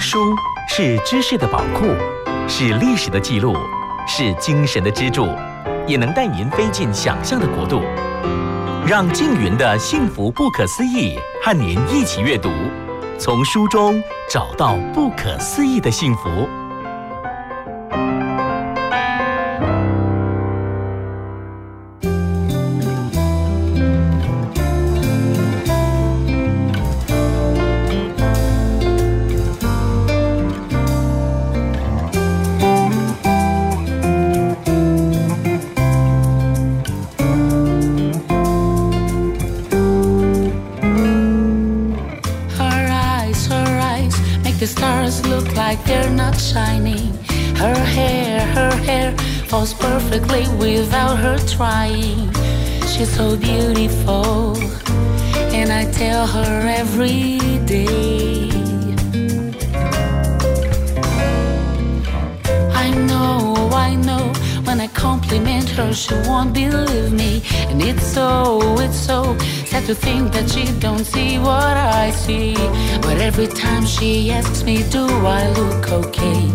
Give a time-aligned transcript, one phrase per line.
[0.00, 0.34] 书
[0.66, 1.84] 是知识的宝库，
[2.48, 3.54] 是历史的记录，
[4.08, 5.28] 是精神的支柱，
[5.86, 7.82] 也能带您飞进想象的国度。
[8.86, 12.50] 让静云的幸福不可思议和您一起阅读，
[13.18, 16.48] 从书中找到不可思议的幸福。
[74.40, 76.49] Asks me, do I look okay?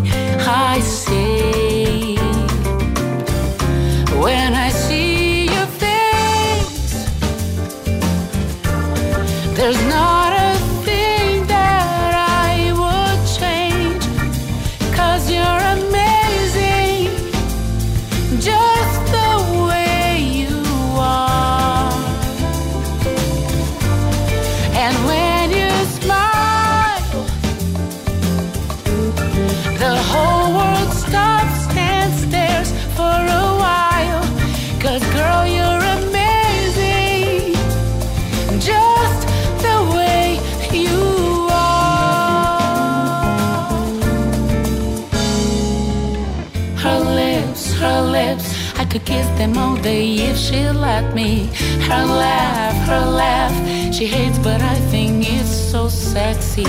[48.98, 51.46] Could kiss them all day if she let me.
[51.88, 53.54] Her laugh, her laugh,
[53.94, 56.64] she hates, but I think it's so sexy.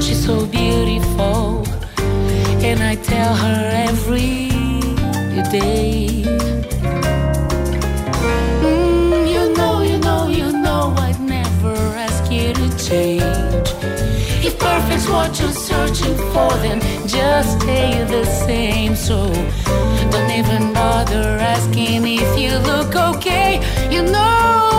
[0.00, 1.66] She's so beautiful,
[2.64, 4.48] and I tell her every
[5.50, 6.22] day.
[8.62, 13.68] Mm, you know, you know, you know, I'd never ask you to change.
[14.46, 18.96] If perfect's what you're searching for, then just stay the same.
[18.96, 19.30] So
[20.36, 23.58] even bother asking if you look okay.
[23.90, 24.75] You know,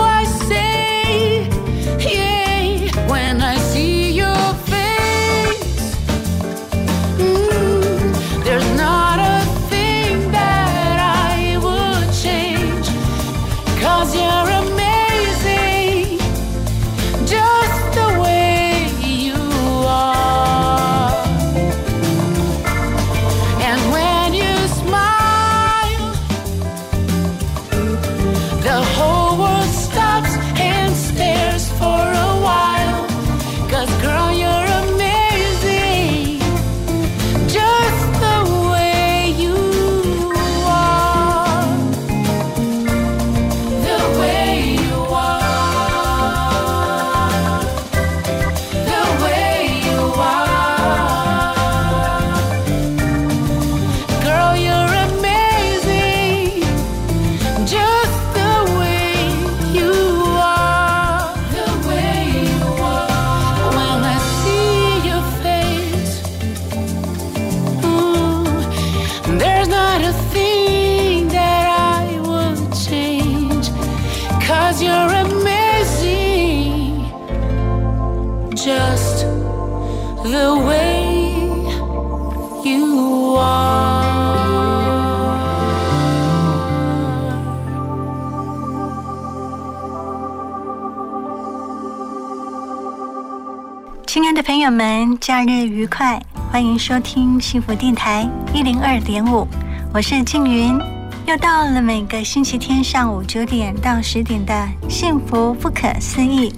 [94.78, 96.22] 们，假日愉快！
[96.52, 99.44] 欢迎收听幸福电台一零二点五，
[99.92, 100.78] 我是静云。
[101.26, 104.54] 又到了每个星期天上午九点到十点的
[104.88, 106.50] 《幸福不可思议》。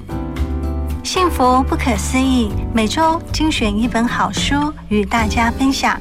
[1.03, 5.99] 幸福不可思议，每周精选一本好书与大家分享，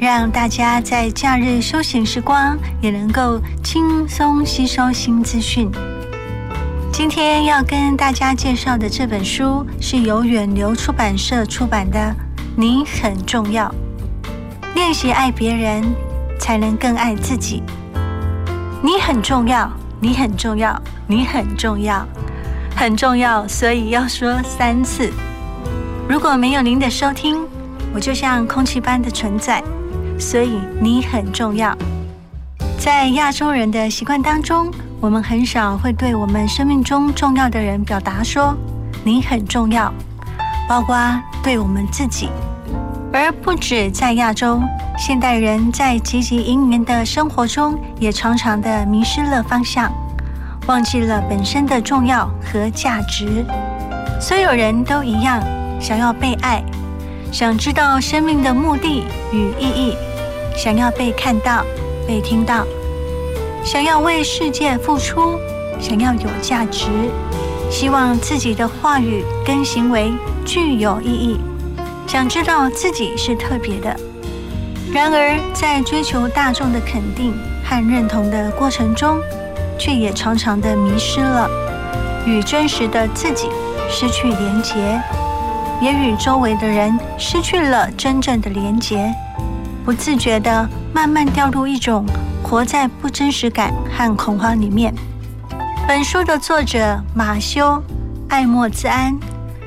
[0.00, 5.70] 让大家在假日休闲时光也能够轻松吸收新资讯。
[7.02, 11.98] 今天要跟大家介绍的这本书是由远流出版社出版的
[12.56, 13.68] 《你很重要》，
[14.76, 15.82] 练习爱别人，
[16.38, 17.60] 才能更爱自己。
[18.80, 19.68] 你很重要，
[20.00, 22.06] 你很重要，你很重要，
[22.76, 25.10] 很重要，所以要说三次。
[26.08, 27.44] 如果没有您的收听，
[27.92, 29.60] 我就像空气般的存在，
[30.20, 31.76] 所以你很重要。
[32.78, 34.70] 在亚洲人的习惯当中，
[35.02, 38.56] 我们很少会对我们生命中重要的人表达说
[39.02, 39.92] “你很重要”，
[40.68, 40.96] 包括
[41.42, 42.28] 对我们自己。
[43.12, 44.62] 而不止在亚洲，
[44.96, 49.92] 现代人在汲汲营营的生活中，也常常的迷失了方向，
[50.68, 53.44] 忘记了本身的重要和价值。
[54.20, 55.42] 所有人都一样，
[55.80, 56.62] 想要被爱。
[57.32, 59.02] 想知道生命的目的
[59.32, 59.96] 与意义，
[60.56, 61.64] 想要被看到、
[62.06, 62.64] 被听到，
[63.64, 65.38] 想要为世界付出，
[65.80, 66.88] 想要有价值，
[67.70, 70.12] 希望自己的话语跟行为
[70.44, 71.40] 具有意义，
[72.06, 73.96] 想知道自己是特别的。
[74.92, 77.32] 然而，在追求大众的肯定
[77.64, 79.18] 和认同的过程中，
[79.78, 81.48] 却也常常的迷失了，
[82.26, 83.48] 与真实的自己
[83.88, 85.00] 失去连结。
[85.80, 89.12] 也与周围的人失去了真正的连结，
[89.84, 92.04] 不自觉的慢慢掉入一种
[92.52, 94.94] 活在不真实感和恐慌里面。
[95.88, 97.64] 本书的作者马修·
[98.28, 99.18] 艾默兹安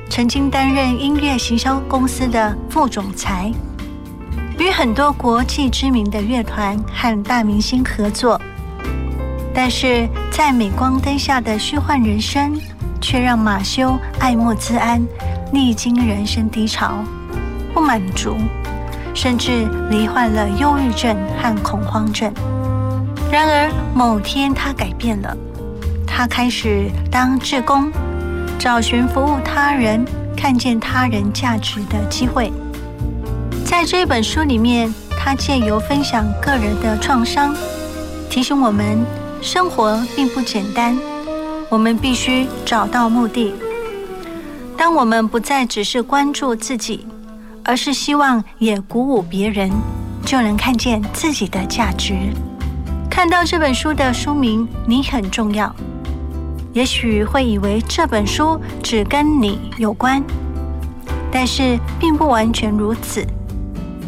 [0.08, 3.52] 曾经担任音乐行销公司的副总裁，
[4.60, 8.40] 与很多国际知名的乐团和大明星合作，
[9.52, 12.56] 但是在镁光灯下的虚幻人生，
[13.00, 15.04] 却让马修·艾默兹安。
[15.52, 17.04] 历经人生低潮，
[17.74, 18.36] 不满足，
[19.12, 22.32] 甚至罹患了忧郁症和恐慌症。
[23.36, 25.36] 然而某天，他改变了，
[26.06, 27.92] 他开始当志工，
[28.58, 30.02] 找寻服务他人、
[30.34, 32.50] 看见他人价值的机会。
[33.62, 37.54] 在这本书里面，他借由分享个人的创伤，
[38.30, 39.04] 提醒我们：
[39.42, 40.98] 生活并不简单，
[41.68, 43.52] 我们必须找到目的。
[44.78, 47.06] 当我们不再只是关注自己，
[47.62, 49.70] 而是希望也鼓舞别人，
[50.24, 52.14] 就能看见自己的价值。
[53.16, 55.74] 看到这本书的书名，你很重要，
[56.74, 60.22] 也许会以为这本书只跟你有关，
[61.32, 63.26] 但是并不完全如此。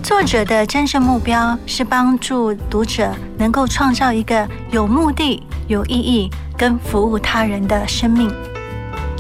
[0.03, 8.31] 作者的真正目标是帮助读者能够创造一个有目的、有意义跟服务他人的生命，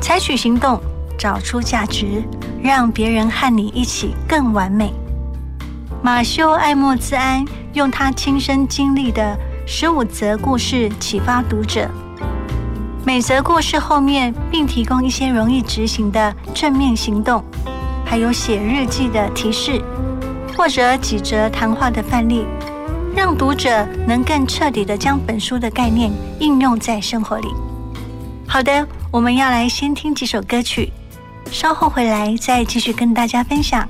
[0.03, 0.79] 采取行动。
[1.19, 2.23] 找出价值，
[2.63, 4.93] 让别人和你一起更完美。
[6.03, 9.37] 马修·艾默兹安用他亲身经历的
[9.71, 11.87] 十五则故事启发读者，
[13.05, 17.45] 每则故事后面并提供一些容易执行的正面行动，
[18.03, 19.79] 还有写日记的提示，
[20.57, 22.47] 或者几则谈话的范例，
[23.15, 26.11] 让读者能更彻底的将本书的概念
[26.41, 27.49] 应用在生活里。
[28.47, 30.91] 好的，我们要来先听几首歌曲。
[31.53, 33.87] 稍后回来再继续跟大家分享。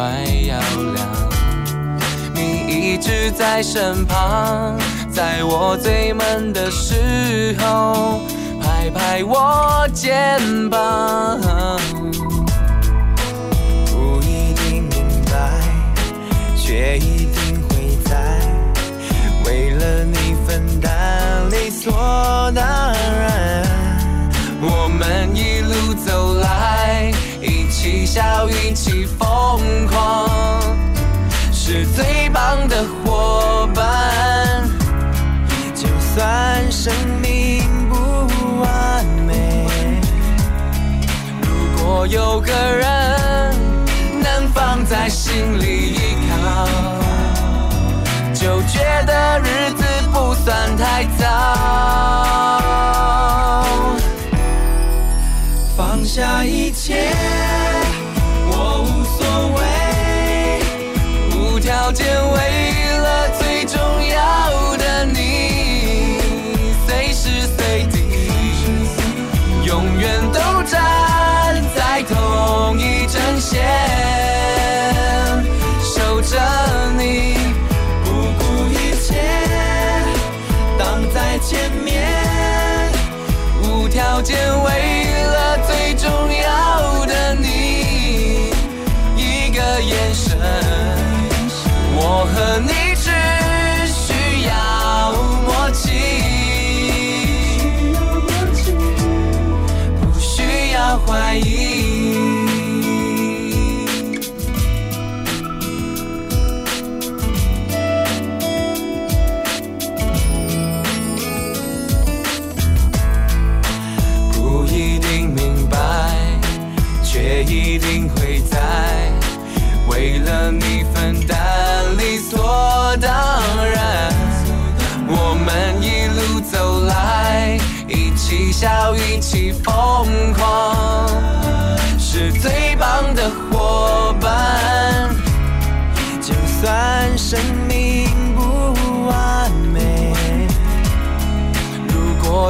[0.00, 0.58] 快要
[0.94, 1.06] 亮。
[2.34, 4.78] 你一直在身旁，
[5.12, 8.22] 在我最闷的时候。
[8.62, 11.38] 拍拍我肩膀，
[13.90, 15.60] 不一定明白，
[16.56, 18.40] 却一定会在
[19.44, 20.90] 为了你分担，
[21.50, 22.64] 理所当
[28.12, 30.28] 笑，一起疯狂，
[31.52, 34.68] 是最棒的伙伴。
[35.76, 38.00] 就算生命不。
[38.60, 39.66] 完美。
[41.40, 41.48] 如
[41.78, 43.54] 果有个人
[44.20, 46.66] 能放在心里依靠，
[48.34, 51.24] 就觉得日子不算太糟。
[55.76, 57.14] 放下一切，
[61.90, 62.49] 无条件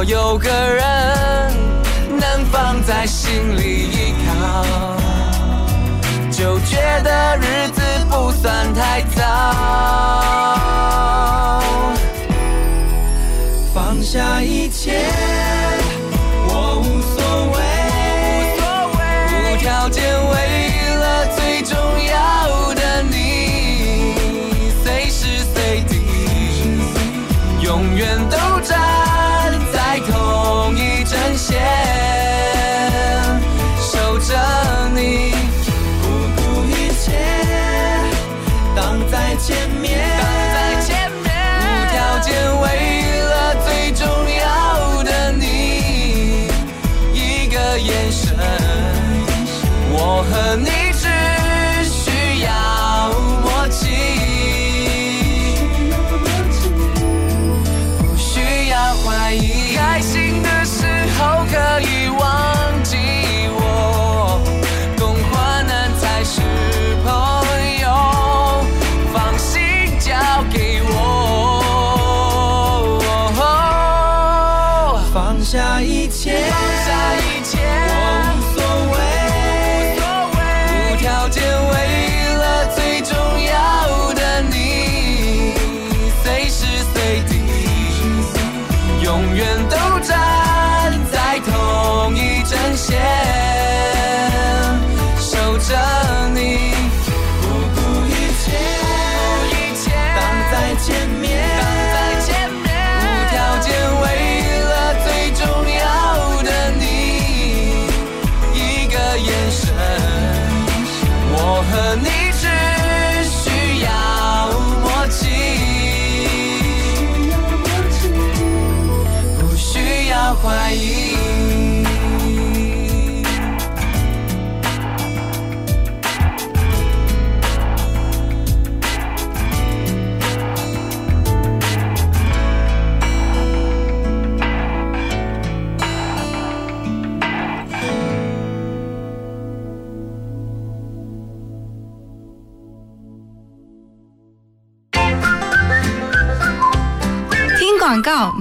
[0.03, 1.53] 有个人
[2.19, 4.65] 能放在心里依靠
[6.31, 9.21] 就觉得日子不算太糟
[13.73, 15.40] 放下一切。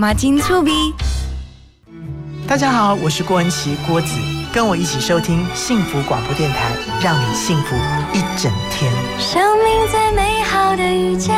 [0.01, 0.95] 马金醋比。
[2.49, 4.17] 大家好，我是郭文琪郭子，
[4.51, 6.71] 跟我一起收听幸福广播电台，
[7.03, 7.77] 让你幸福
[8.15, 8.91] 一整天。
[9.19, 11.37] 生命最美好的遇见，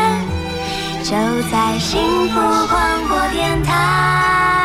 [1.02, 1.10] 就
[1.50, 2.38] 在幸福
[2.68, 4.61] 广播电台。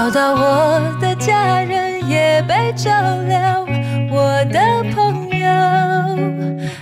[0.00, 2.90] 找到我的家人也被照
[3.28, 3.66] 料，
[4.10, 4.58] 我的
[4.94, 5.46] 朋友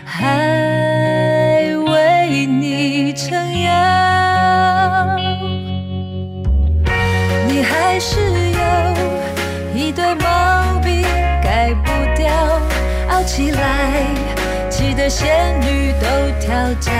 [0.04, 3.72] 还为你撑腰。
[7.48, 8.20] 你还是
[8.52, 8.60] 有
[9.74, 11.02] 一堆毛病
[11.42, 12.30] 改不掉，
[13.10, 14.04] 傲起来
[14.70, 16.06] 气得仙女都
[16.38, 16.92] 跳脚。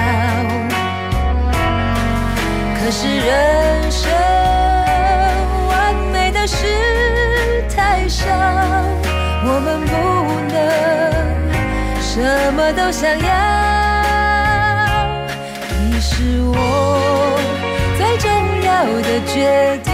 [2.75, 3.78] 可是人。
[12.89, 13.29] 我想要，
[15.91, 16.57] 你是我
[17.99, 18.27] 最重
[18.63, 18.69] 要
[19.03, 19.88] 的决定。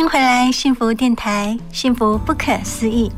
[0.00, 3.12] 迎回来，幸福电台，幸福不可思议。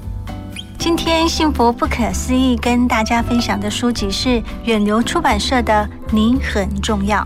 [0.81, 7.25] 今天幸福不可思议跟大家分享的书籍是远流出版社的《你很重要》，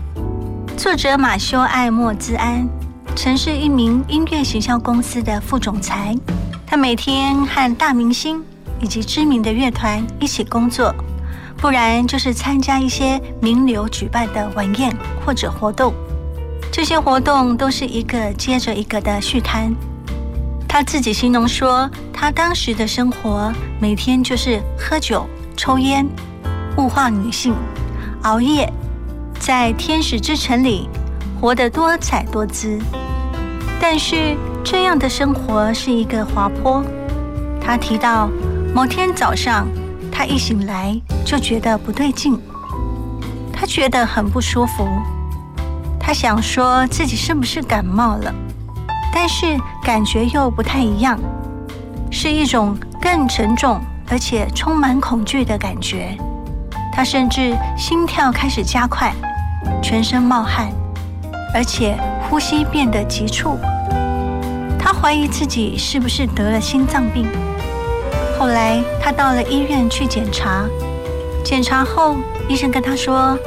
[0.77, 2.69] 作者马修艾莫兹安
[3.15, 6.15] 曾是一名音乐行销公司的副总裁，
[6.67, 8.43] 他每天和大明星
[8.79, 10.93] 以及知名的乐团一起工作，
[11.57, 15.91] 不然就是参加一些名流举办的晚宴或者活动。
[16.77, 19.73] 这些活动都是一个接着一个的续摊。
[20.69, 26.07] 他自己形容说，他当时的生活每天就是喝酒、抽烟、
[26.77, 27.55] 物化女性、
[28.21, 28.71] 熬夜，
[29.39, 30.87] 在天使之城里
[31.41, 32.79] 活得多彩多姿。
[33.81, 36.83] 但是这样的生活是一个滑坡。
[37.59, 38.29] 他提到，
[38.71, 39.67] 某天早上，
[40.11, 42.39] 他一醒来就觉得不对劲，
[43.51, 44.87] 他觉得很不舒服。
[46.07, 48.33] 他想说自己是不是感冒了，
[49.13, 51.19] 但是感觉又不太一样，
[52.09, 53.77] 是一种更沉重
[54.09, 56.17] 而且充满恐惧的感觉。
[56.93, 59.13] 他甚至心跳开始加快，
[59.83, 60.71] 全身冒汗，
[61.53, 61.97] 而且
[62.29, 63.59] 呼吸变得急促。
[64.79, 67.27] 他怀疑自己是不是得了心脏病。
[68.39, 70.63] 后来他到了医院去检查，
[71.43, 72.15] 检查后
[72.47, 73.37] 医生跟他说：“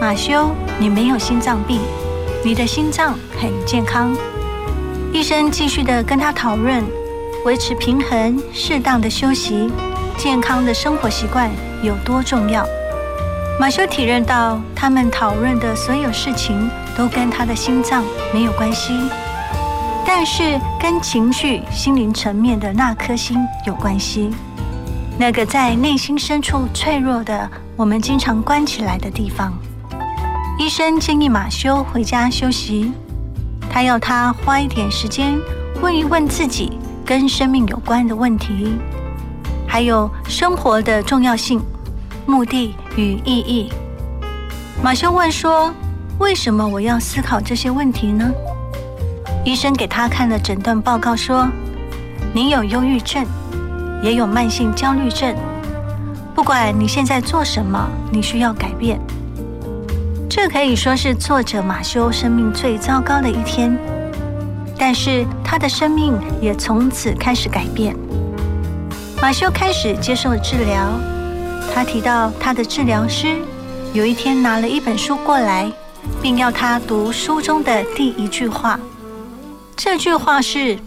[0.00, 1.80] 马修，你没有心脏病，
[2.44, 4.16] 你的心脏很健康。”
[5.12, 6.84] 医生继续的跟他讨论
[7.44, 9.68] 维持平衡、适当的休息、
[10.16, 11.50] 健康的生活习惯
[11.82, 12.64] 有多重要。
[13.58, 18.92] 马修体认到，他们讨论的所有事情都跟他的心脏没有关系，
[20.06, 24.30] 但是跟情绪、心灵层面的那颗心有关系。
[25.18, 29.52] 那个在内心深处脆弱的，我们经常关起来的地方。
[30.58, 32.92] 医生建议马修回家休息，
[33.70, 35.38] 他要他花一点时间
[35.80, 36.72] 问一问自己
[37.06, 38.76] 跟生命有关的问题，
[39.68, 41.60] 还有生活的重要性、
[42.26, 43.72] 目的与意义。
[44.82, 45.72] 马修问说
[46.18, 48.28] ：“为什么我要思考这些问题呢？”
[49.46, 51.48] 医生给他看了诊断报告，说
[52.34, 53.24] ：“你有忧郁症，
[54.02, 55.36] 也有慢性焦虑症。
[56.34, 59.00] 不管你现在做什么，你需要改变。”
[60.28, 63.76] 这可以说是作者马修生命最糟糕的一天，
[64.76, 67.96] 但是他的生命也从此开始改变。
[69.22, 71.00] 马修开始接受治疗，
[71.74, 73.38] 他提到他的治疗师
[73.94, 75.72] 有一天拿了一本书过来，
[76.20, 78.78] 并要他读书中的第一句话。
[79.76, 80.78] 这句话是：“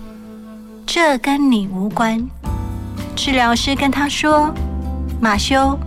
[0.85, 2.23] 这跟你无关。”
[3.17, 4.53] 治疗师跟他说
[5.19, 5.77] ：“马修，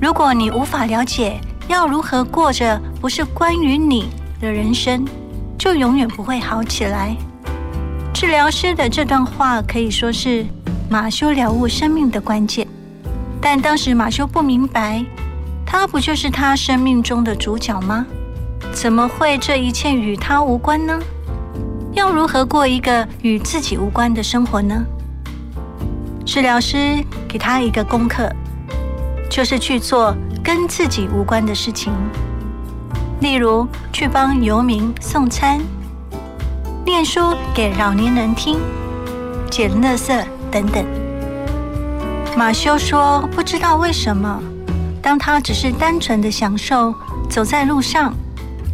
[0.00, 4.08] 如果你无法了解。”要如何过着不是关于你
[4.40, 5.04] 的人生，
[5.58, 7.16] 就永远不会好起来。
[8.12, 10.46] 治疗师的这段话可以说是
[10.88, 12.66] 马修了悟生命的关键，
[13.40, 15.04] 但当时马修不明白，
[15.66, 18.06] 他不就是他生命中的主角吗？
[18.72, 20.98] 怎么会这一切与他无关呢？
[21.92, 24.84] 要如何过一个与自己无关的生活呢？
[26.26, 28.28] 治疗师给他一个功课，
[29.30, 30.14] 就是去做
[30.44, 31.90] 跟自己无关的事情，
[33.20, 35.58] 例如去帮游民送餐。
[36.84, 38.60] 念书给老年人听，
[39.50, 40.84] 捡垃圾等等。
[42.36, 44.38] 马修说：“不知道为什么，
[45.00, 46.94] 当他只是单纯的享受
[47.30, 48.12] 走在路上，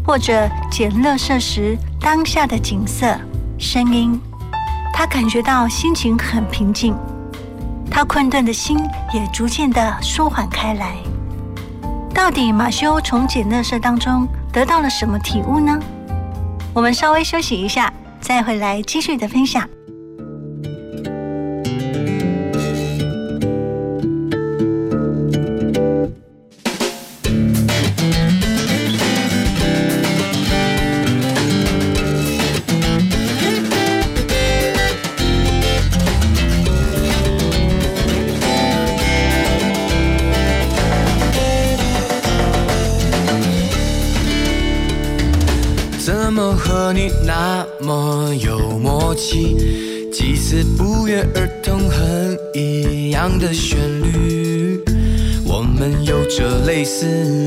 [0.05, 3.07] 或者捡垃圾时当下的景色、
[3.59, 4.21] 声音，
[4.93, 6.97] 他感觉到心情很平静，
[7.89, 8.77] 他困顿的心
[9.15, 10.97] 也逐渐的舒缓开来。
[12.15, 15.79] 到底马修从简乐社当中得到了什么体悟呢？
[16.75, 19.67] 我们稍微休息一下。”再回来继续的分享。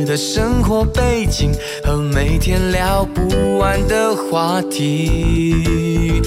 [0.06, 1.52] 的生活背景
[1.84, 6.22] 和每天聊不完的话题。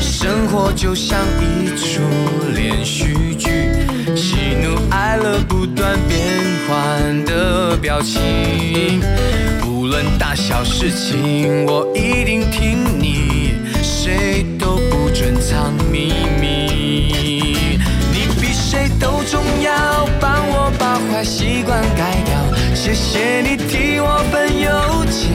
[0.00, 2.00] 生活就像一出
[2.54, 3.50] 连续剧，
[4.14, 6.20] 喜怒哀乐不断变
[6.68, 9.00] 换的表情。
[9.66, 17.78] 无论大小事情，我一定听你，谁都不准藏秘密。
[18.12, 22.51] 你比谁都重要，帮我把坏习惯改掉。
[22.84, 24.68] 谢谢你替我分忧
[25.08, 25.28] 解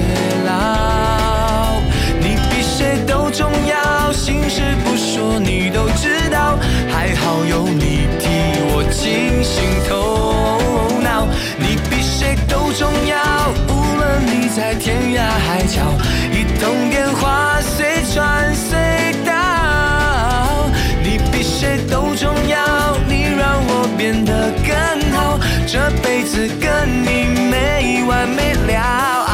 [0.45, 1.79] 劳。
[2.19, 6.59] 你比谁都重要，心事不说你都知道。
[6.91, 8.27] 还好有你替
[8.67, 11.25] 我清醒头脑。
[11.57, 13.15] 你比谁都重要，
[13.69, 15.79] 无论你在天涯海角，
[16.33, 18.77] 一通电话随传随
[25.89, 29.26] 这辈子跟你没完没了，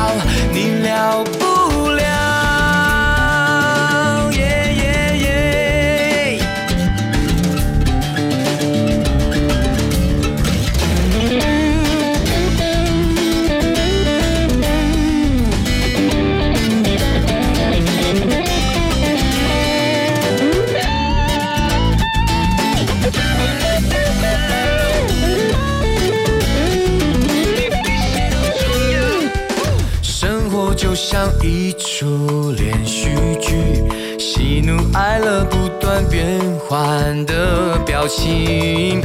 [31.77, 33.09] 出连续
[33.41, 33.55] 剧，
[34.19, 39.01] 喜怒哀乐不断变换的表情。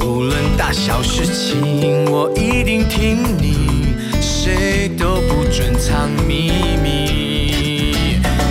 [0.00, 6.50] 无论大小事情，我一定听你，谁都不准藏秘
[6.82, 7.94] 密。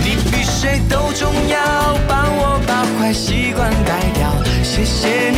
[0.02, 4.32] 你比谁都重要，帮我把坏习惯改掉。
[4.62, 5.29] 谢谢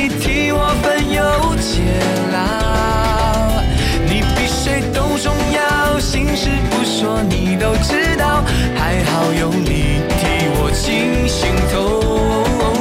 [7.20, 8.44] 你都知道。
[8.76, 10.22] 还好有你替
[10.56, 11.76] 我清醒头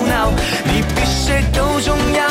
[0.08, 0.32] 脑。
[0.63, 2.22] 你比谁都重要，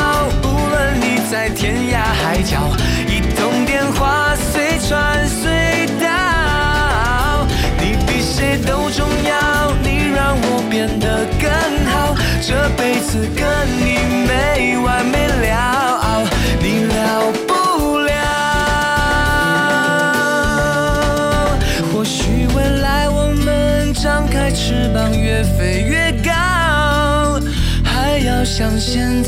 [0.43, 2.71] 无论你在天涯海角，
[3.07, 7.45] 一通电话随传随到。
[7.79, 11.49] 你比谁都重要，你让我变得更
[11.91, 13.45] 好，这辈子跟
[13.79, 15.90] 你没完没了，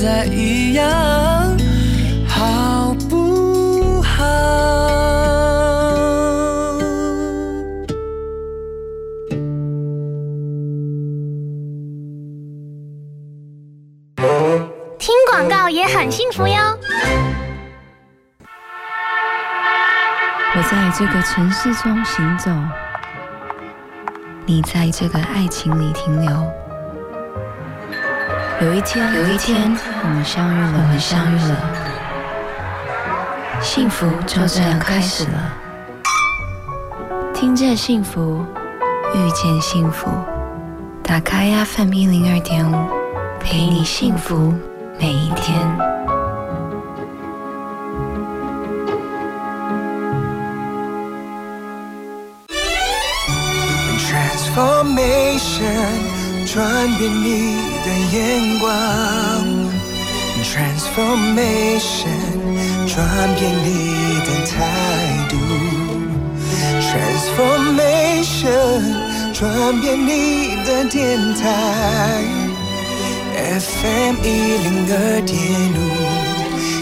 [0.04, 0.86] 在一样，
[2.28, 4.26] 好不好？
[15.00, 16.54] 听广告也很幸福哟。
[20.56, 22.52] 我在这个城市中行走，
[24.46, 26.30] 你在这个爱情里停留。
[28.62, 31.56] 有一天，有一天，我们相遇了，我们相遇了，
[33.62, 35.54] 幸福就这样开始了。
[37.34, 38.46] 听见幸福，
[39.14, 40.10] 遇见幸福。
[41.04, 42.76] 打开 FM 一零二点五，
[43.40, 44.54] 陪你幸福
[45.00, 45.60] 每一天。
[54.00, 56.23] Transformation，
[56.54, 56.62] 转
[57.00, 58.70] 变你的眼光。
[60.44, 62.22] Transformation，
[62.88, 62.94] 转
[63.40, 63.68] 变你
[64.20, 64.54] 的态
[65.30, 65.34] 度。
[66.80, 68.82] Transformation，
[69.34, 69.42] 转
[69.82, 70.12] 变你
[70.64, 71.02] 的电
[71.34, 71.42] 台。
[73.34, 75.34] FM 一零二点
[75.74, 75.76] 五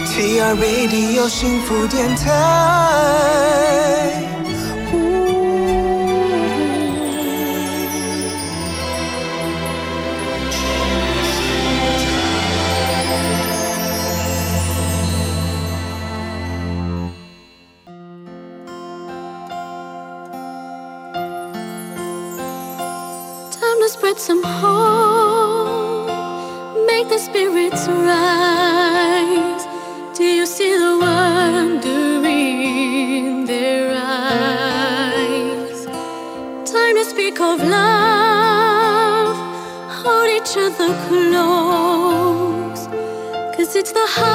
[0.06, 3.91] ，TR Radio 幸福电台。
[44.02, 44.31] The heart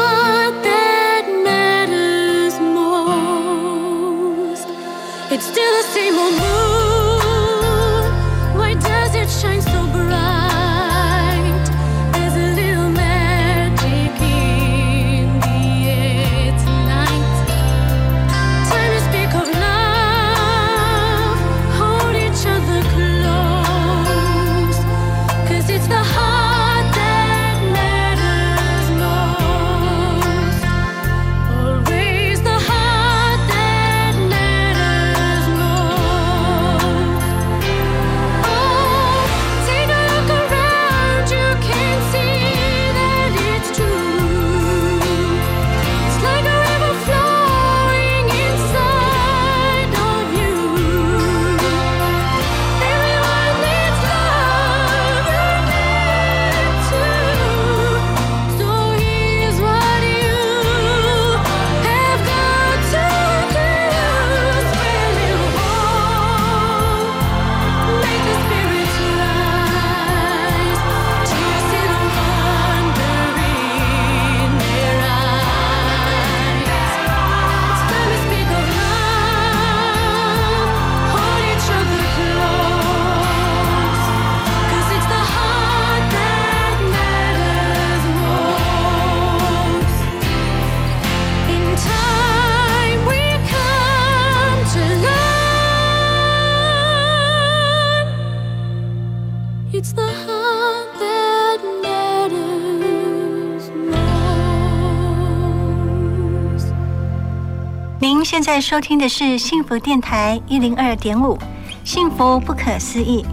[108.37, 111.35] 现在收听的是幸福电台一零二点五，
[111.83, 113.25] 幸福不可思议。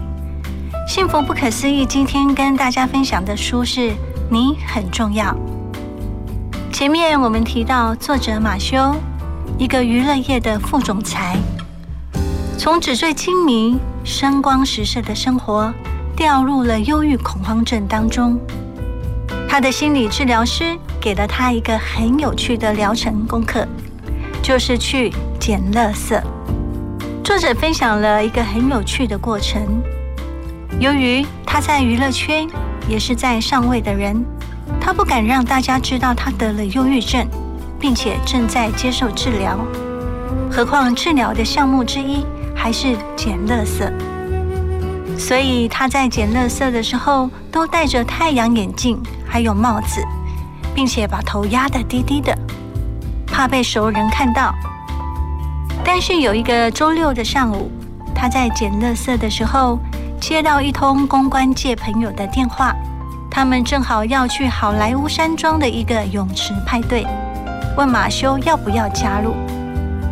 [0.87, 3.91] 幸福不可思议，今天跟大家分享的书是
[4.31, 5.25] 《你很重要》。
[6.73, 8.95] 前面我们提到作者马修，
[9.59, 11.37] 一个娱乐业的副总裁，
[12.57, 15.71] 从纸醉金迷、声光实色的生活，
[16.15, 18.39] 掉入了忧郁恐慌症当中。
[19.47, 23.67] 他的心理治疗师给了他一个很有趣的疗程功课，
[24.45, 26.21] 就是去捡垃圾。
[27.23, 29.59] 作者分享了一个很有趣的过程。
[30.79, 32.47] 由于他在娱乐圈
[32.87, 34.23] 也是在上位的人，
[34.79, 37.27] 他不敢让大家知道他得了忧郁症，
[37.79, 39.57] 并且正在接受治疗。
[40.51, 42.23] 何况治疗的项目之一
[42.55, 43.91] 还是捡垃圾，
[45.17, 50.03] 所以他在捡垃圾的时候都戴着太阳眼镜，还有帽子，
[50.75, 52.37] 并且把头压得低低的，
[53.35, 54.55] 怕被熟人看到。
[55.83, 57.69] 但是有一个周六的上午，
[58.15, 59.77] 他在捡垃圾的时候，
[60.21, 62.73] 接到一通公关界朋友的电话，
[63.29, 67.05] 他们正好要去好莱坞山庄的一个泳池派对，
[67.75, 69.35] 问马修要不要加入。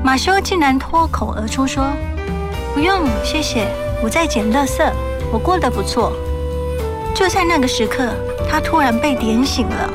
[0.04, 1.94] 马修竟然脱口而出说
[2.76, 3.70] ：“不用，谢谢，
[4.04, 4.84] 我在捡垃圾，
[5.32, 6.12] 我过得不错。”
[7.16, 8.10] 就在那个时刻，
[8.52, 9.90] 他突然被点醒了，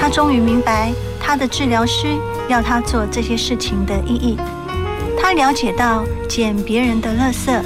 [0.00, 2.16] 他终于明白他的治疗师
[2.48, 4.38] 要他做这些事情的意义。
[5.22, 7.62] 他了解到捡别人的垃圾，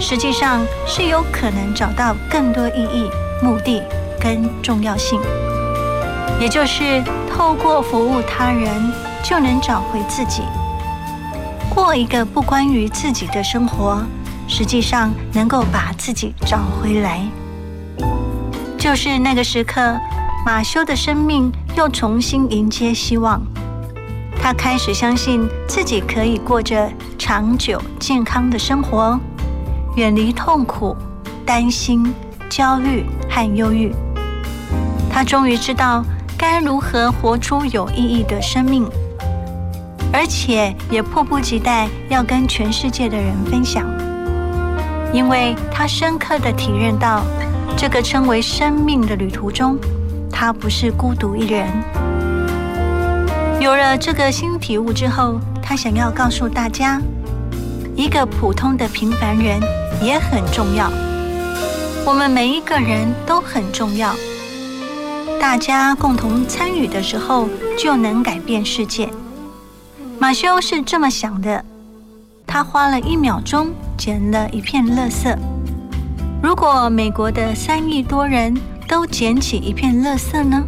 [0.00, 3.10] 实际上是有可能找到更多意义、
[3.42, 3.82] 目的
[4.20, 5.20] 跟重要性，
[6.40, 10.42] 也就是透过服务他人，就能找回自己，
[11.68, 14.02] 过一个不关于自己的生活，
[14.46, 17.20] 实际上能够把自己找回来。
[18.78, 19.98] 就是那个时刻，
[20.46, 23.40] 马修的生命又重新迎接希望。
[24.40, 29.18] 他开始相信自己可以过着长久健康的生活，
[29.96, 30.96] 远离痛苦、
[31.46, 32.14] 担心、
[32.50, 33.92] 焦虑和忧郁。
[35.10, 36.04] 他终于知道
[36.36, 38.86] 该如何活出有意义的生命，
[40.12, 43.86] 而且也迫不及待要跟全世界的人分享，
[45.12, 47.22] 因为他深刻的体认到，
[47.76, 49.78] 这个称为生命的旅途中，
[50.44, 51.66] 他不是孤独一人。
[53.62, 57.00] 有了这个新体悟之后，他想要告诉大家，
[57.96, 59.58] 一个普通的平凡人
[60.02, 60.92] 也很重要。
[62.04, 64.14] 我们每一个人都很重要，
[65.40, 69.08] 大家共同参与的时候，就能改变世界。
[70.18, 71.64] 马修是这么想的，
[72.46, 75.34] 他花了一秒钟捡了一片垃圾。
[76.42, 78.54] 如果美国的三亿多人
[78.94, 80.62] 都捡起一片垃圾呢？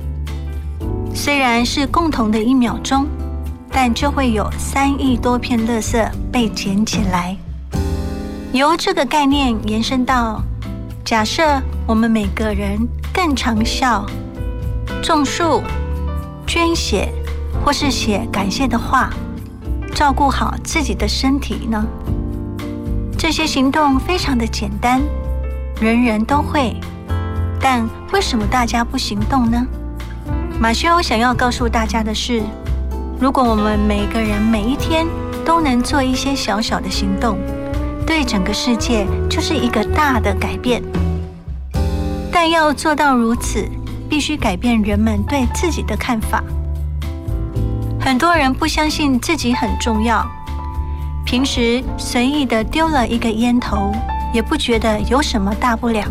[1.15, 3.07] 虽然是共同的一秒钟，
[3.71, 7.37] 但就会有三亿多片垃圾被捡起来。
[8.53, 10.43] 由这个概念延伸到，
[11.05, 12.77] 假设我们每个人
[13.15, 14.05] 更常笑、
[15.01, 15.63] 种树、
[16.49, 17.09] 捐血，
[17.65, 19.09] 或是写感谢的话，
[19.95, 21.87] 照顾好自己的身体呢？
[23.17, 25.01] 这些行动非常的简单，
[25.81, 26.75] 人人都会，
[27.69, 29.67] 但为什么大家不行动呢？
[30.61, 32.41] 马修想要告诉大家的是：
[33.19, 35.05] 如果我们每个人每一天
[35.45, 37.37] 都能做一些小小的行动，
[38.07, 40.81] 对整个世界就是一个大的改变。
[42.31, 43.69] 但要做到如此，
[44.09, 46.45] 必须改变人们对自己的看法。
[48.01, 50.25] 很多人不相信自己很重要，
[51.25, 53.91] 平时随意的丢了一个烟头，
[54.33, 56.07] 也不觉得有什么大不了。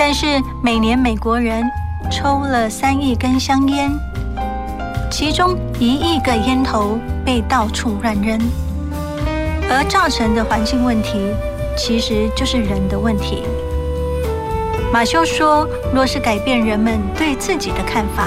[0.00, 1.62] 但是每年美国人。
[2.10, 3.88] 抽了三亿根香烟，
[5.12, 8.40] 其中一亿个烟头被到处乱扔，
[9.70, 11.30] 而造成的环境问题，
[11.76, 13.44] 其实就是人的问题。
[14.92, 18.26] 马修说：“若是改变人们对自己的看法，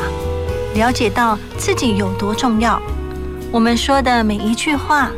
[0.75, 2.79] 了解到自己有多重要，
[3.51, 5.11] 我们说的每一句话、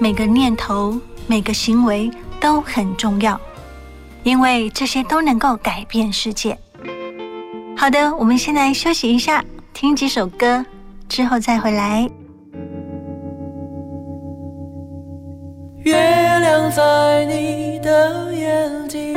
[0.00, 3.38] 每个念头、每个行为都很重要，
[4.26, 6.58] 因为这些都能够改变世界。”
[7.78, 10.66] 好的，我们先来休息一下，听几首歌，
[11.08, 12.10] 之后再回来。
[15.84, 19.14] 月亮在你的眼睛，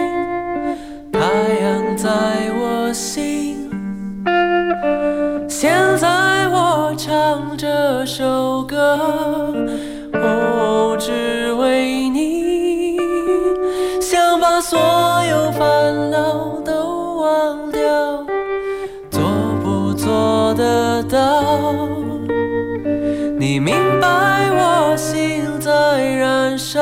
[1.11, 2.07] 太阳在
[2.53, 3.67] 我心。
[5.49, 9.55] 现在我唱这首歌，
[23.59, 26.79] 你明白我心在燃烧，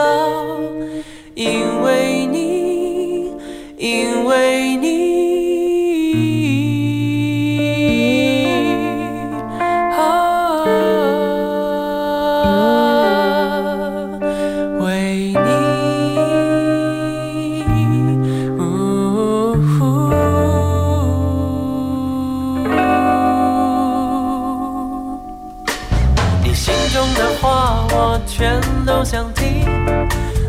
[29.09, 29.63] 想听，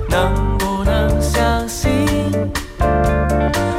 [0.09, 1.89] 能不能相信？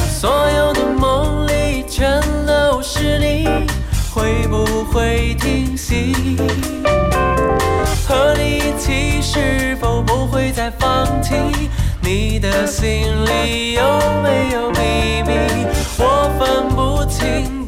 [0.10, 3.46] 所有的梦里全都是你，
[4.14, 6.14] 会不会停息？
[8.08, 11.36] 和你一起是否不会再放弃？
[12.00, 13.84] 你的心里有
[14.24, 15.68] 没有秘密？
[15.98, 17.59] 我分不清，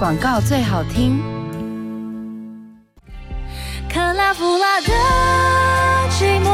[0.00, 1.20] 广告最好听。
[3.92, 4.86] 克拉夫拉的
[6.08, 6.48] 寂寞，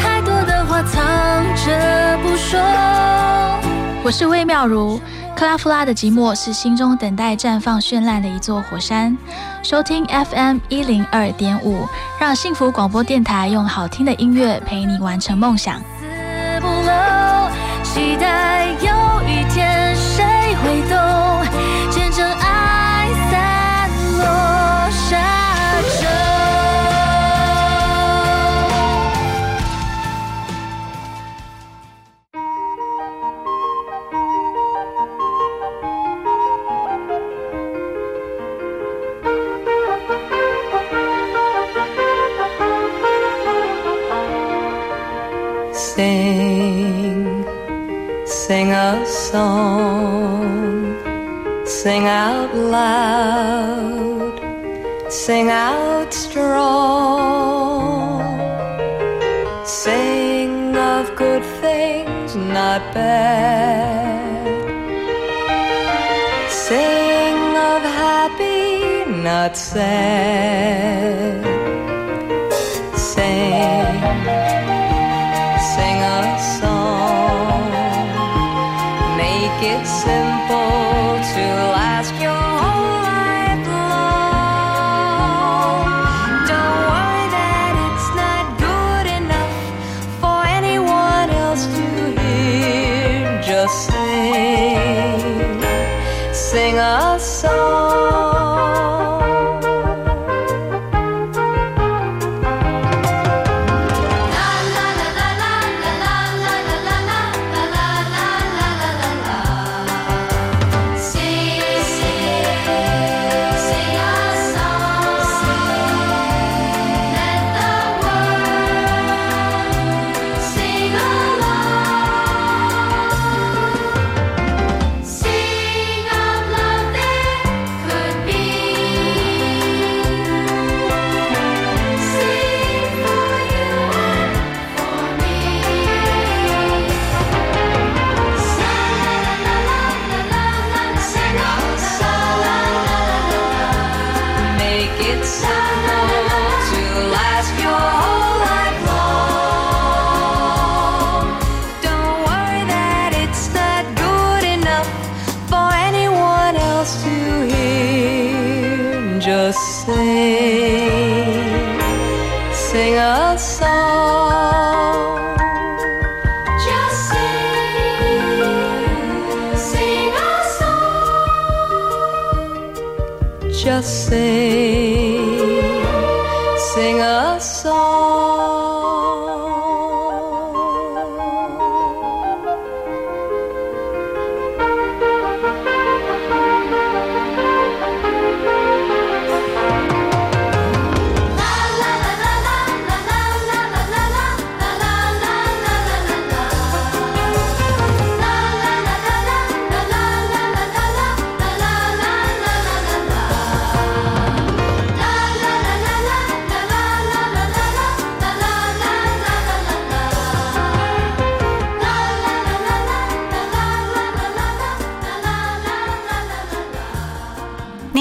[0.00, 2.58] 太多的话藏着不说。
[4.02, 4.98] 我是魏妙如。
[5.36, 9.14] 克拉夫拉的寂寞是心中等待绽放绚烂的一座火山。
[9.62, 11.86] 收听 FM 一零二点五，
[12.18, 15.80] 让幸福广播电台用好听的音乐陪你完成梦想。
[15.80, 15.84] 死
[16.62, 17.50] 不漏，
[17.82, 18.57] 期待
[49.30, 50.96] song,
[51.66, 54.36] sing out loud,
[55.12, 57.68] sing out strong.
[59.66, 64.46] Sing of good things, not bad.
[66.48, 67.36] Sing
[67.70, 71.47] of happy, not sad.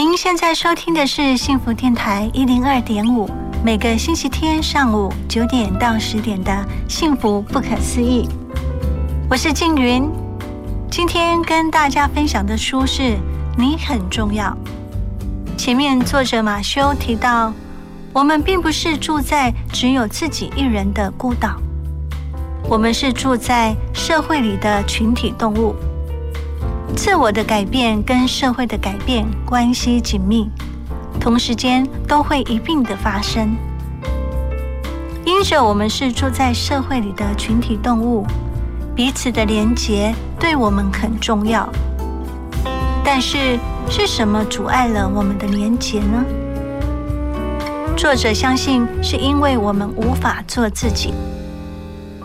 [0.07, 3.29] 您现在收听的是幸福电台一零二点五，
[3.61, 6.51] 每个星期天上午九点到十点的
[6.87, 8.25] 《幸福不可思议》。
[9.29, 10.09] 我是静云，
[10.89, 13.01] 今天跟大家分享的书是
[13.57, 14.45] 《你很重要》。
[15.57, 17.51] 前面作者马修提到，
[18.13, 21.57] 我们并不是住在只有自己一人的孤岛，
[22.69, 25.75] 我们是住在社会里的群体动物。
[26.95, 30.49] 自我的改变跟社会的改变关系紧密，
[31.19, 33.55] 同时间都会一并的发生。
[35.23, 38.25] 因着我们是住在社会里的群体动物，
[38.95, 41.69] 彼此的连结对我们很重要。
[43.03, 43.59] 但是
[43.89, 46.25] 是什么阻碍了我们的连结呢？
[47.95, 51.13] 作者相信是因为我们无法做自己，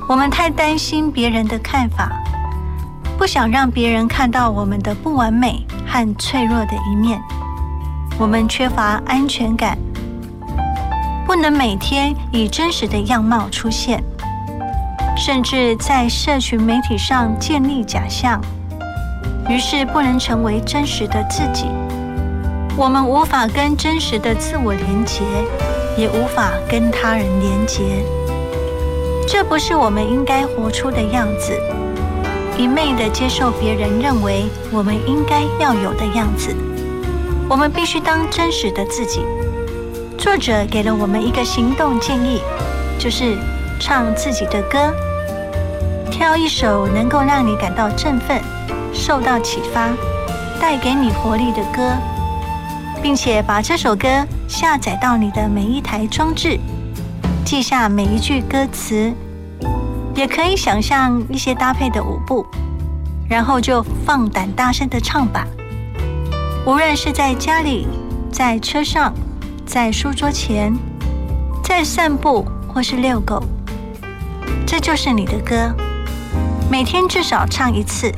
[0.09, 2.11] 我们太担心别人的看法。
[3.23, 7.23] 不想让别人看到我们的不完美和脆弱的一面，
[8.19, 9.79] 我们缺乏安全感，
[11.25, 14.03] 不能每天以真实的样貌出现，
[15.17, 18.41] 甚至在社群媒体上建立假象，
[19.49, 21.67] 于是不能成为真实的自己。
[22.77, 25.23] 我们无法跟真实的自我连结，
[25.97, 28.05] 也无法跟他人连结，
[29.29, 31.57] 这不是我们应该活出的样子。
[32.59, 36.55] 一昧的接受别人认为我们应该要有的样子，
[37.49, 39.21] 我们必须当真实的自己。
[40.19, 42.41] 作者给了我们一个行动建议，
[42.99, 43.37] 就是
[43.81, 44.95] 唱自己的歌，
[46.11, 48.41] 挑一首能够让你感到振奋、
[48.93, 49.89] 受到启发、
[50.61, 51.97] 带给你活力的歌，
[53.03, 54.09] 并且把这首歌
[54.47, 56.61] 下载到你的每一台装置，
[57.45, 59.13] 记下每一句歌词。
[60.15, 62.47] 也可以想象一些搭配的舞步，
[63.29, 65.47] 然后就放胆大声的唱吧。
[66.67, 67.89] 无论是在家里、
[68.31, 69.13] 在车上、
[69.65, 70.73] 在书桌前、
[71.65, 73.43] 在散步或是遛狗，
[74.67, 75.75] 这就是你的歌。
[76.71, 78.13] 每天至少唱一次，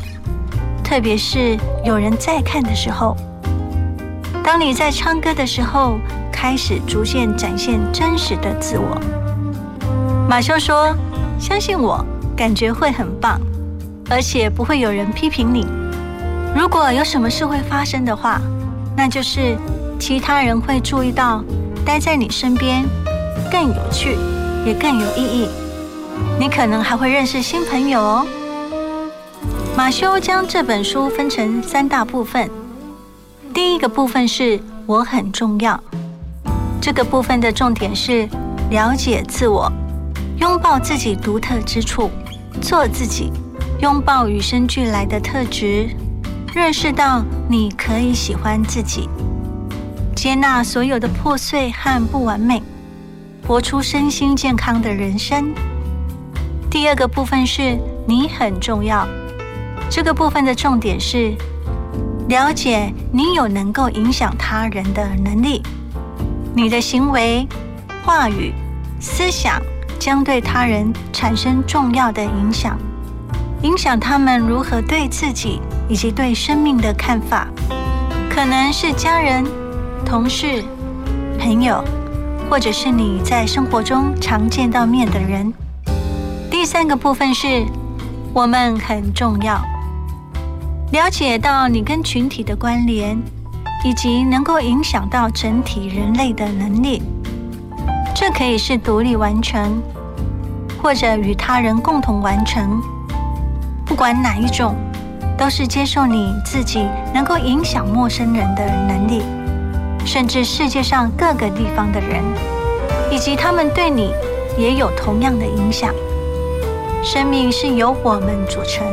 [0.83, 3.17] 特别是有人在看的时候。
[4.43, 5.99] 当你在唱歌的时候，
[6.31, 9.01] 开始逐渐展现真实的自我。
[10.29, 10.95] 马修说。
[11.45, 12.03] 相信我，
[12.35, 13.39] 感觉会很棒，
[14.09, 15.67] 而且不会有人批评你。
[16.57, 18.41] 如果有什么事会发生的话，
[18.97, 19.55] 那就是
[20.01, 21.45] 其他人会注意到，
[21.85, 22.83] 待在你身边
[23.53, 24.17] 更有趣，
[24.65, 25.51] 也更有意义。
[26.41, 28.27] 你可能还会认识新朋友哦。
[29.77, 32.49] 马修将这本书分成三大部分，
[33.53, 35.79] 第一个部分是我很重要，
[36.81, 38.27] 这个部分的重点是
[38.71, 39.71] 了解自我。
[40.39, 42.11] 拥抱自己独特之处，
[42.61, 43.31] 做自己；
[43.81, 45.89] 拥抱与生俱来的特质，
[46.55, 49.09] 认识到你可以喜欢自己，
[50.15, 52.63] 接纳所有的破碎和不完美，
[53.47, 55.55] 活出身心健康的人生。
[56.71, 59.07] 第二个部分是你很重要，
[59.89, 61.33] 这个部分的重点是
[62.29, 65.63] 了解你有能够影响他人的能力，
[66.55, 67.47] 你的行为、
[68.05, 68.53] 话语、
[68.99, 69.63] 思想。
[69.99, 72.79] 将对他人产生重要的影响，
[73.63, 77.49] 影响他们如何对自己以及对生命的看法，
[78.29, 79.45] 可能是家人、
[80.05, 80.63] 同事、
[81.39, 81.83] 朋友，
[82.51, 85.53] 或者是你在生活中常见到面的人。
[86.51, 87.65] 第三个部分是，
[88.33, 89.61] 我们很重要，
[90.93, 93.19] 了解到你跟群体的关联，
[93.85, 97.03] 以及能够影响到整体人类的能力。
[98.15, 99.83] 这可以是独立完成。
[100.83, 102.79] 或者与他人共同完成，
[103.87, 104.75] 不管哪一种，
[105.35, 109.23] 都是接受你自己能够影响陌生人的能力，
[110.05, 112.23] 甚至世界上各个地方的人，
[113.11, 114.13] 以及他们对你
[114.59, 115.91] 也有同样的影响。
[117.03, 118.87] 生命是由我们组成，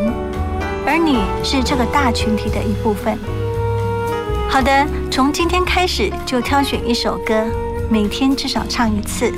[0.87, 3.19] 而你是这个大群体的一部分。
[4.49, 7.45] 好的，从今天开始就挑选一首歌，
[7.91, 9.33] 每天至少唱一次。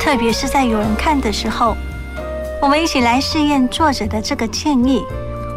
[0.00, 1.76] 特别是在有人看的时候，
[2.60, 5.04] 我们一起来试验作者的这个建议，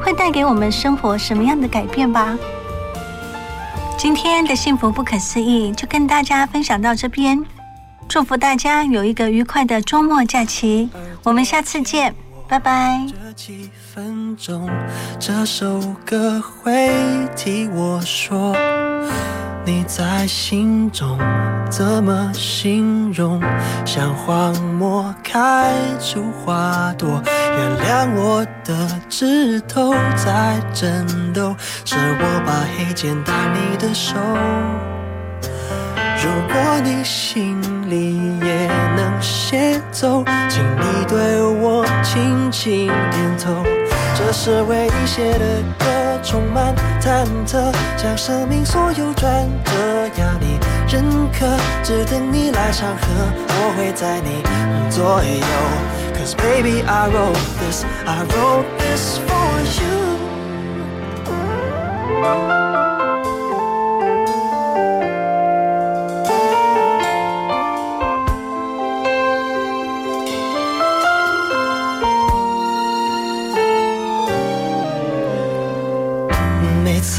[0.04, 2.38] 会带给我们生活什么样的改变吧？
[3.98, 7.44] 今天的幸福不可思议就跟大家分享到这边，
[8.08, 10.90] 祝福大家有一个愉快的周末假期，
[11.24, 12.14] 我们下次见，
[12.48, 13.04] 拜拜。
[13.08, 14.70] 这几分钟，
[15.20, 16.92] 这首歌会
[17.36, 18.56] 替我说。
[19.64, 21.18] 你在心中
[21.70, 23.40] 怎么形容？
[23.86, 27.22] 像荒漠开出花朵。
[27.26, 31.56] 原谅我的指头在震动，
[31.86, 34.16] 是我把黑键打你的手。
[36.24, 43.64] 如果你心里也能写奏，请你对我轻轻点头。
[44.16, 45.86] 这是为你写的歌，
[46.24, 49.72] 充满忐忑，将生命所有转折
[50.18, 51.46] 要你认可，
[51.84, 53.04] 只等你来唱和，
[53.48, 54.44] 我会在你
[54.90, 55.46] 左右。
[56.14, 59.82] Cause baby I wrote this, I wrote this for you.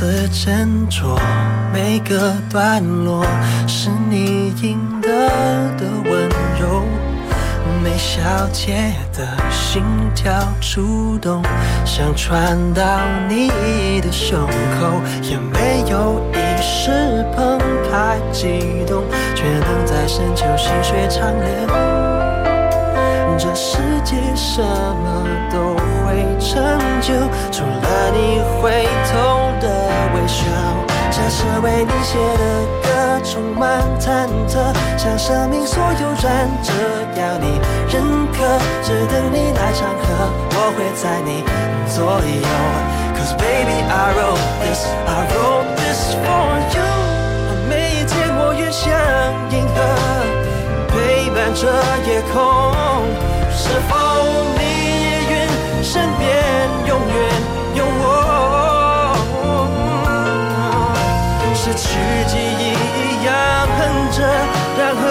[0.02, 1.16] 次斟酌
[1.72, 3.24] 每个段落，
[3.68, 5.08] 是你赢得
[5.78, 6.28] 的温
[6.60, 6.82] 柔。
[7.84, 9.80] 每小节的心
[10.12, 11.40] 跳触动，
[11.84, 12.82] 想传到
[13.28, 17.56] 你的胸口，也没有一时澎
[17.88, 19.04] 湃激动，
[19.36, 21.46] 却能在深秋细水长流。
[23.38, 26.62] 这世界什么都会成
[27.00, 27.12] 就，
[27.50, 29.12] 除了你回头
[29.60, 29.66] 的
[30.14, 30.44] 微笑。
[31.14, 32.44] 这是为你写的
[32.82, 32.88] 歌，
[33.22, 36.72] 充满忐忑，像生命所有转折
[37.14, 37.60] 要你
[37.92, 41.44] 认可，只等你来唱和，我会在你
[41.86, 42.46] 左右。
[43.14, 46.80] Cause baby I wrote this, I wrote this for you。
[47.68, 48.90] 每一天我越像
[49.50, 49.76] 银河，
[50.88, 51.60] 陪伴着
[52.08, 52.40] 夜空。
[53.54, 53.94] 是否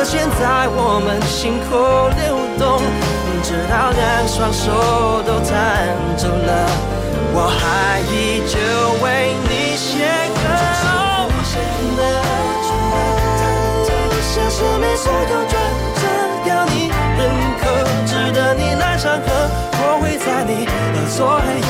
[0.02, 1.78] 和弦在我们心口
[2.18, 2.82] 流动，
[3.46, 6.66] 直到两双手都弹走了，
[7.38, 8.58] 我还依旧
[9.06, 10.02] 为你写
[10.42, 10.50] 歌。
[14.34, 15.54] 像生命所有转
[16.02, 16.04] 折
[16.50, 16.90] 要你
[17.20, 17.30] 认
[17.62, 17.70] 可，
[18.08, 19.30] 值得你来唱和，
[19.84, 21.38] 我会在你的左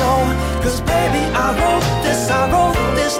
[0.64, 3.18] Cause baby I wrote this, I wrote this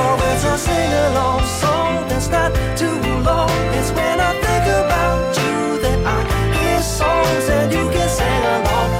[0.00, 3.50] I sing along song that's not too long.
[3.78, 6.18] It's when I think about you that I
[6.56, 8.97] hear songs and you can sing along.